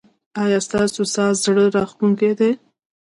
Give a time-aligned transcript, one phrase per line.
[0.43, 2.51] ایا ستاسو ساز زړه راښکونکی دی؟